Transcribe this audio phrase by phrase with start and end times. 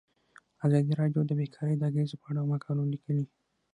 [0.65, 3.25] ازادي راډیو د بیکاري د اغیزو په اړه مقالو لیکلي.